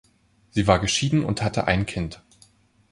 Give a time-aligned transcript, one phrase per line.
[0.49, 2.23] Sie war geschieden und hatte ein Kind.